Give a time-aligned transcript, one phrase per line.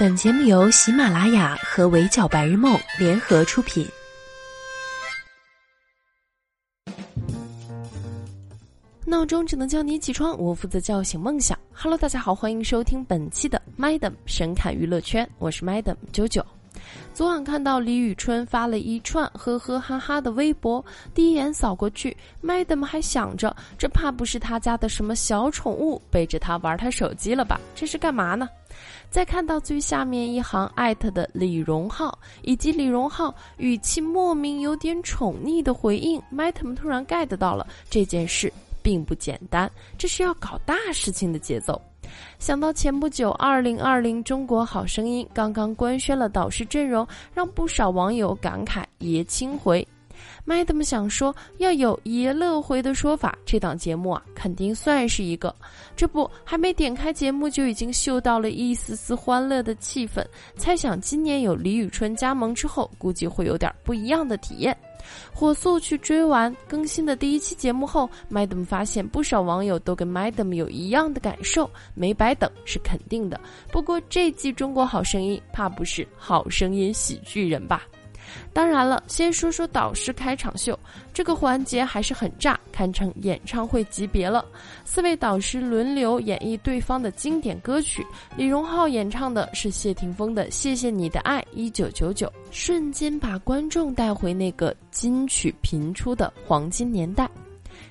[0.00, 3.86] 本节目由喜马拉雅和围剿白日梦联合出品。
[9.04, 11.58] 闹钟只能叫你起床，我负责叫醒梦想。
[11.74, 16.42] Hello，大家好，欢迎收听本期的 Madam 神侃娱乐圈，我是 Madam 九九。
[17.12, 20.82] 昨晚看到李宇春发了一串呵呵哈哈的微博，
[21.12, 27.60] 第一眼扫过去，Madam 还想着，这怕不是他家的什么小宠物背着他玩他手机了吧？
[27.74, 28.48] 这是干嘛呢？
[29.10, 38.52] 再看到最下面一行艾特的李荣浩，以及李荣浩语气莫名有点宠溺的回应，Madam 突然 get 到了这件事。
[38.82, 41.78] 并不简单，这是要搞大事情的节奏。
[42.38, 49.86] 想到前不久《二零二零中国好声音》刚刚官宣了导师阵容，让不少网友感慨“爷青回”。
[50.46, 55.54] Madam 想说要有“爷乐回”的说法，这档节目啊，肯定算是一个。
[55.96, 60.24] 这不，还没点开节目，就已经嗅到了一丝丝欢乐的气氛。
[60.56, 64.76] 猜想今年有李宇春加盟之后，估计会有点不一样的体验。
[65.32, 73.40] 火速去追完更新的第一期节目后，Madam 发现不少网友都跟 Madam 有一样的感受，没白等是肯定的。
[73.72, 77.82] 不过这季《中国好声音》怕不是《好声音》喜剧人吧？
[78.52, 80.78] 当然了，先说说导师开场秀
[81.12, 84.44] 这个环节还是很炸，堪称演唱会级别了。
[84.84, 97.28] 四位导师轮流演绎对方的经典歌曲，李荣浩演唱的是谢霆锋的《谢谢你的爱》，一九九九，瞬间把观众带回那个金曲频出的黄金年代。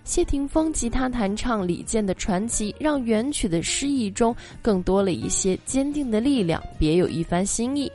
[0.04, 7.92] 谢霆锋吉他弹唱李健的传奇，让原曲的诗意中更多了一些坚定的力量，别有一番新意。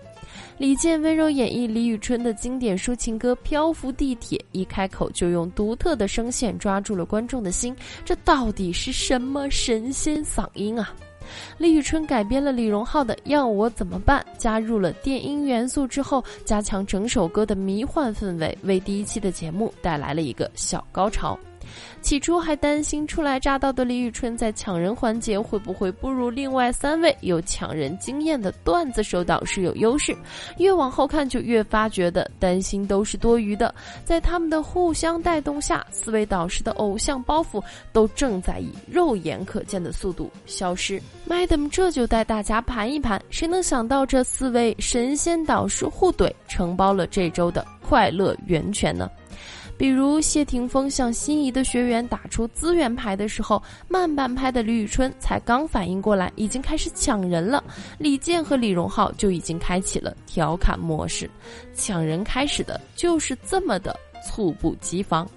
[0.59, 7.75] 李健温柔演绎李宇春的经典抒情歌《漂浮地铁》，一开口就用独特的声线抓住了观众的心。
[8.05, 10.95] 这到底是什么神仙嗓音啊？
[11.57, 21.39] 李宇春改编了李荣浩的《要我怎么办》，加入了电音元素之后，加强整首歌的迷幻氛围，为第一期的节目带来了一个小高潮。
[22.01, 30.17] 起初还担心初来乍到的李宇春在抢人环节会不会不如另外三位有抢人经验的段子手导师有优势，
[30.59, 33.75] 越往后看就越发觉得担心都是多余的。
[34.05, 37.63] 在他们的互相带动下，四位导师的偶像包袱
[37.93, 41.01] 都正在以肉眼可见的速度消失。
[41.29, 49.11] Madam 这就带大家盘一盘，谁能想到这四位神仙导师互怼，承包了这周的快乐源泉呢？
[49.77, 57.63] 比如谢霆锋向心仪的学员打出资源牌的时候，慢半拍的李宇春才刚反应过来，已经开始抢人了。
[57.99, 61.29] 李健和李荣浩就已经开启了调侃模式，
[61.75, 65.29] 抢人开始的就是这么的猝不及防。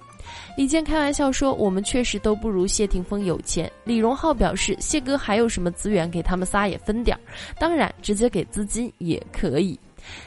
[0.56, 7.20] 李健开玩笑说：“我们确实都不如谢霆锋有钱。”李荣浩表示：“谢哥还有什么资源，给他们仨也分点儿，
[7.58, 9.78] 当然直接给资金也可以。”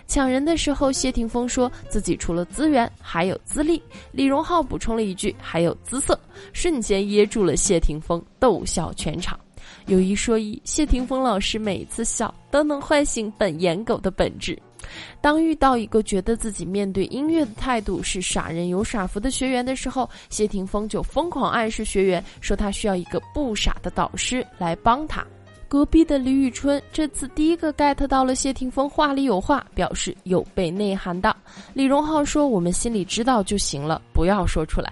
[0.08, 3.82] 抢人的时候，谢霆锋说自己除了资源还有资历。
[4.12, 6.20] 李荣浩补充了一句：“还有姿色。”
[6.54, 9.40] 瞬间噎住了谢霆锋，逗笑全场。
[9.88, 14.58] 有一说一，谢霆锋老师每次笑都能唤醒本颜狗的本质。
[15.22, 25.26] 当遇到一个觉得自己面对音乐的态度是傻人有傻福的学员的时候，谢霆锋就疯狂暗示学员说他需要一个不傻的导师来帮他。
[25.72, 31.34] 隔壁的李宇春这次第一个 get 到了谢霆锋话里有话，表示有被内涵的。
[31.74, 34.92] 李荣浩说：“我们心里知道就行了，不要说出来。”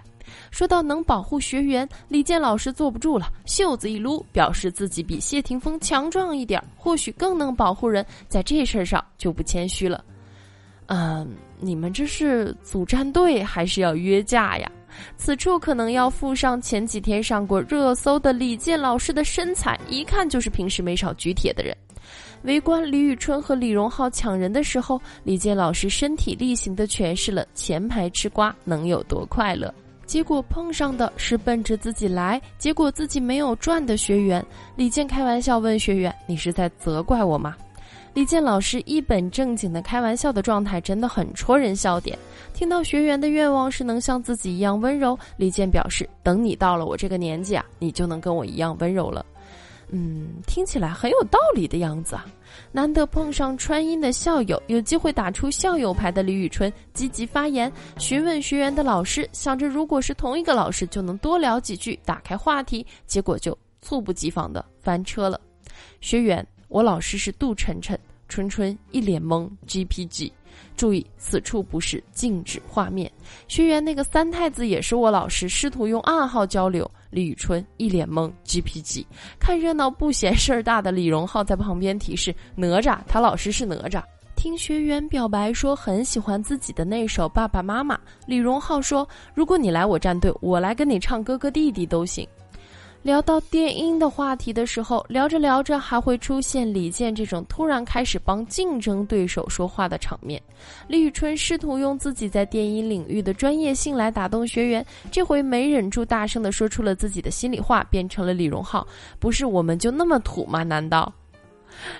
[0.51, 10.01] 说到能保护学员，李健老师坐不住了，袖子一撸，表示自己比谢霆锋强壮一点，或许更能保护人，在这事儿上就不谦虚了。
[10.85, 11.29] 嗯，
[11.59, 14.71] 你们这是组战队还是要约架呀？
[15.17, 21.75] 此处可能要附上前几天上过热搜的李健老师的身材，一看就是平时没少举铁的人。
[22.43, 29.73] 围观李宇春和李荣浩抢人的时候，李健老师身体力行的诠释了前排吃瓜能有多快乐。
[30.05, 34.43] 结果碰上的是奔着自己来，结果自己没有赚的学员。
[34.75, 37.55] 李健开玩笑问学员：“你是在责怪我吗？”
[38.13, 42.17] 李健老师一本正经的开玩笑的状态真的很戳人笑点。
[42.53, 49.25] 听到学员的愿望是能像自己一样温柔，李健表示：“等你到了我这个年纪啊，你就能跟我一样温柔了。”
[49.91, 52.25] 嗯，听起来很有道理的样子啊。
[52.71, 62.85] 难得碰上川音的校友，有机会打出校友牌的李宇春积极发言，询问学员的老师，想着如果是同一个老师，就能多聊几句，打开话题。
[63.07, 65.39] 结果就猝不及防的翻车了。
[66.01, 66.45] 学员。
[66.69, 69.49] 我老师是杜晨晨，春春一脸懵。
[69.67, 70.31] GPG，
[70.77, 73.11] 注意此处不是静止画面。
[73.47, 76.89] 学员那个三太子也是我老师，试图用暗号交流。
[77.09, 79.03] 李宇春一脸懵，GPG。
[79.39, 84.03] 看热闹不嫌事儿大的李荣浩在旁边提示：“哪吒，他老师是哪吒。”
[84.37, 87.95] 听学员表白说很喜欢自己的那首《爸爸妈妈》，
[88.27, 92.25] 李荣浩说：“如果你来我战队，我来跟你唱哥哥弟弟都行。”
[93.01, 100.41] 聊到电音的话题的时候，聊着聊着还会出现李健这种突然开始帮竞争对手说话的场面。
[100.87, 108.85] 李宇春试图用自己在电音领域的专业性来打动学员，这回没忍住，大声的说出了自己的心里话，变成了李荣浩
[109.17, 110.63] ：“不是我们就那么土吗？
[110.63, 111.11] 难道？”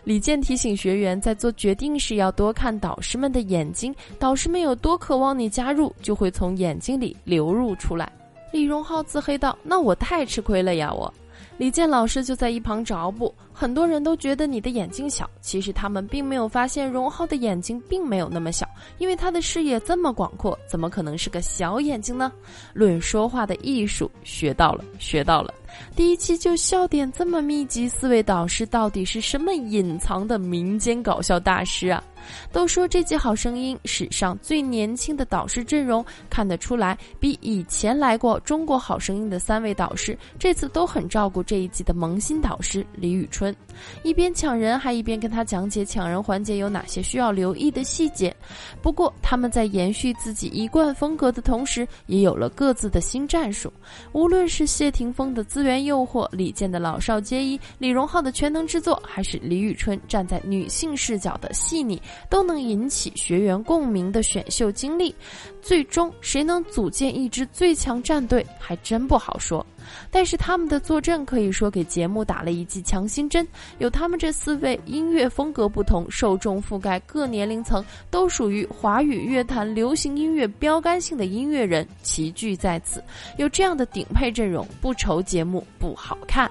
[0.04, 8.12] 李健提醒学员，在做决定时要多看导师们的眼睛，导师们有多渴望你加入，就会从眼睛里流入出来。
[8.52, 11.14] 李荣浩自黑道：“那我太吃亏了呀！”我，
[11.58, 18.68] 李健老师就在一旁找补：“很多人都觉得你的眼睛小，其实他们并没有发现荣浩的眼睛并没有那么小，
[18.98, 22.32] 因为他的视野这么广阔，怎么可能是个小眼睛呢？”
[22.74, 25.54] 论说话的艺术，学到了，学到了。
[25.96, 32.04] 第一期就笑点这么密集，四位导师到底是什么隐藏的民间搞笑大师啊？
[32.52, 43.56] 都说这季《好声音》史上最年轻的导师阵容，看得出来，比以前来过《中国好声音》的三位导师，这次都很照顾这一季的萌新导师李宇春，
[44.04, 48.36] 一边抢人，还一边跟他讲解抢人环节有哪些需要留意的细节。
[48.82, 53.72] 不过，他们在延续自己一贯风格的同时，也有了各自的新战术。
[54.12, 62.02] 无论是谢霆锋的资源诱惑，李健的老少皆宜，李荣浩的全能制作，还是李宇春站在女性视角的细腻。
[62.30, 65.14] 都能引起学员共鸣的选秀经历，
[65.62, 69.66] 最终谁能组建一支最强战队，还真不好说。
[70.12, 73.48] 但是他们的坐镇可以说给节目打了一剂强心针。
[73.80, 83.04] 有他们这四位音乐风格不同、受众覆盖各年龄层、都属于华语乐坛流行音乐标杆性的音乐人齐聚在此，
[83.38, 86.50] 有这样的顶配阵容，不愁节目不好看。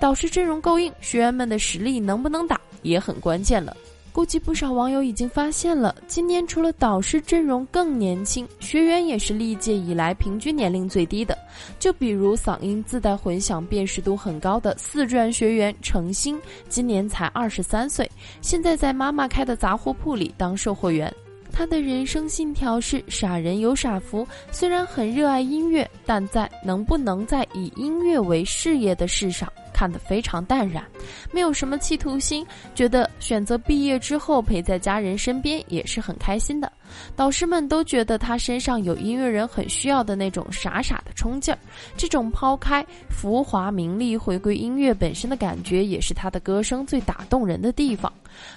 [0.00, 3.76] 导师阵容够硬，学员们的实力能不能打也很关键了。
[4.18, 11.38] 估计不少网友已经发现了，今年除了导师阵容更年轻，学员也是历届以来平均年龄最低的。
[11.78, 16.36] 就比如嗓音自带混响、辨识度很高的四转学员程鑫，
[16.68, 18.10] 今年才二十三岁，
[18.42, 21.14] 现在在妈妈开的杂货铺里当售货员。
[21.52, 29.48] 他的人生信条是“傻人有傻福”，虽然很热爱音乐，但在能不能在以音乐为事业的事上。
[29.78, 30.84] 看得非常淡然，
[31.30, 32.44] 没有什么企图心，
[32.74, 36.72] 觉得选择毕业之后陪在家人身边也是很开心的。
[37.16, 41.58] 导师们都觉得他身上有音乐人很需要的那种傻傻的冲劲儿，
[41.96, 48.12] 这种抛开浮华名利，回归音乐本身的感觉，也是他的歌声最打动人的地方。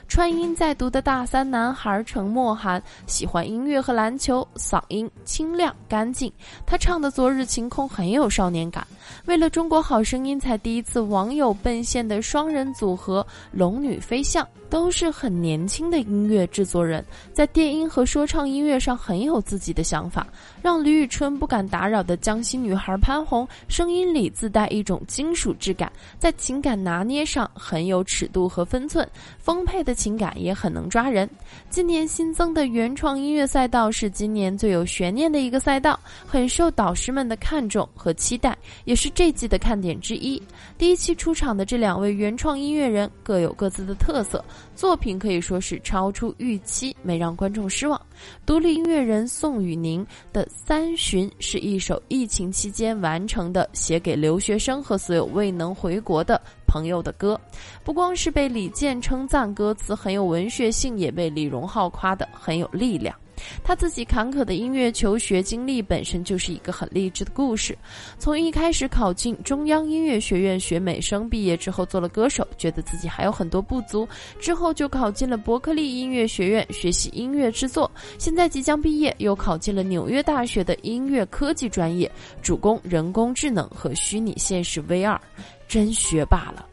[0.08, 6.32] 川音在读的大三男孩陈默涵，喜欢音乐和篮球，嗓音清亮干净。
[6.68, 8.86] 他唱的《昨日晴空》很有少年感。
[9.26, 20.28] 为了中国好声音，才第一次网友奔现的双人组合龙女飞象，都是很年轻的音乐制作人，在电音和说说唱音乐上很有自己的想法。
[20.62, 29.10] 让李宇春不敢打扰的江西女孩潘虹，声音里自带一种金属质感，在情感拿捏上很有尺度和分寸，
[29.40, 31.28] 丰沛的情感也很能抓人。
[31.72, 40.40] 今年新增的原创音乐赛道是今年最有悬念的一个赛道，很受导师们的看重和期待，也是这季的看点之一。
[40.78, 44.46] 第一期出场的这两位原创音乐人各有各自的特色，
[44.76, 48.00] 作品可以说是超出预期，没让观众失望。
[48.46, 57.40] 独立音乐人宋雨宁的《三巡》是一首疫情期间完成的，写给留学生和所有未能回国的朋友的歌。
[57.84, 63.16] 不光是被李健称赞歌词很有文学性，也被李荣浩夸得很有力量。
[63.64, 67.78] 他自己坎坷的音乐求学经历本身就是一个很励志的故事。
[68.18, 74.08] 从一开始考进中央音乐学院学美声，毕业之后做了歌手，觉得自己还有很多不足，
[74.40, 77.90] 之后就考进了伯克利音乐学院学习音乐制作。
[78.18, 85.20] 现在即将毕业，又考进了纽约大学的音乐科技专业，主攻人工智能和虚拟现实 VR，
[85.68, 86.71] 真学霸了。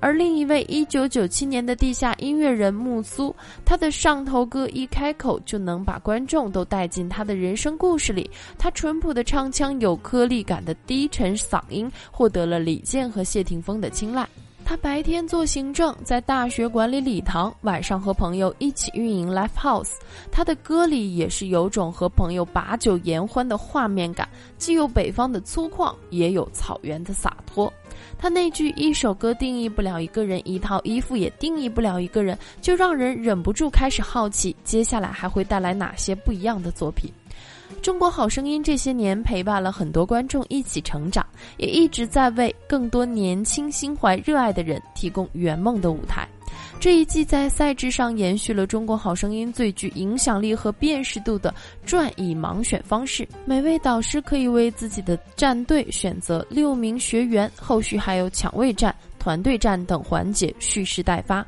[0.00, 8.28] 而另一位一九九七年的地下音乐人木苏，他的上头歌一开口就能把观众都带进他的人生故事里。
[8.58, 14.26] 他淳朴的唱腔、有颗粒感的低沉嗓音，获得了李健和谢霆锋的青睐。
[14.64, 19.94] 他白天做行政，在大学管理礼堂，晚上和朋友一起运营 live house。
[20.30, 24.28] 他的歌里也是有种和朋友把酒言欢的画面感，
[24.58, 27.72] 既有北方的粗犷，也有草原的洒脱。
[28.18, 37.10] 他那句“一首歌定义不了一个人，一套衣服也定义不了一个人”，就让人忍不住开始好奇，接下来还会带来哪些不一样的作品。
[37.80, 41.24] 中国好声音这些年陪伴了很多观众一起成长，
[41.56, 46.28] 也一直在为更多年轻心怀热爱的人提供圆梦的舞台。
[46.80, 61.46] 这一季在赛制上延续了《中国好声音》最具影响力和辨识度的转椅盲选方式，每位导师可以为自己的战队选择六名学员，后续还有抢位战、团队战等环节蓄势待发。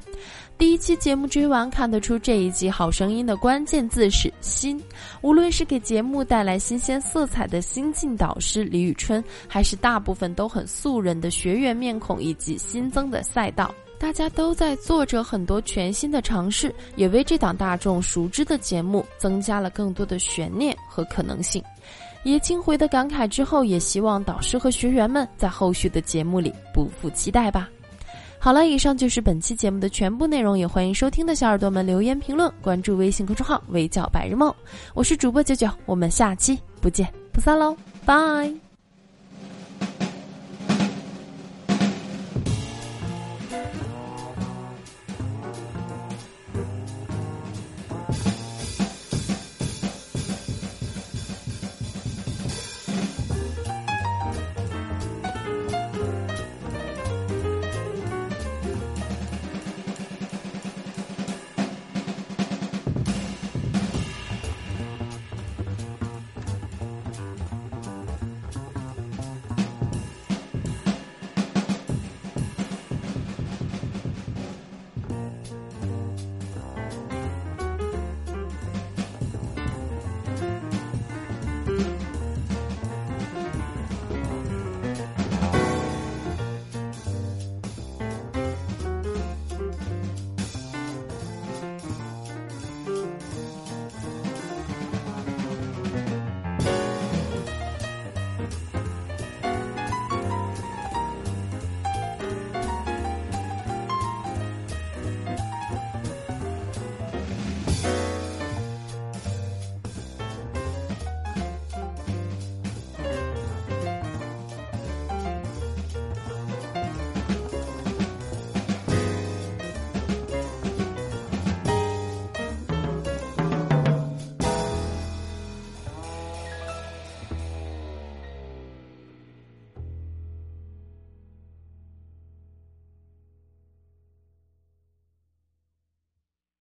[0.59, 4.79] 第一期节目追完，看得出这一季《好声音》的关键字是“新”。
[5.23, 13.75] 无论是给节目带来新鲜色彩的新晋导师李宇春，还是大部分都很素人的学员面孔，以及新增的赛道。
[14.02, 21.62] 大家都在做着很多全新的尝试，也为这档大众熟知的节目增加了更多的悬念和可能性。
[22.25, 27.71] 叶青回的感慨之后，也希望导师和学员们在后续的节目里不负期待吧。
[28.40, 34.52] 好了，以上就是本期节目的全部内容，也欢迎收听的小耳朵们留言评论，关注微信公众号“微叫白日梦”，
[34.94, 38.72] 我是主播九九，我们下期不见不散喽，拜。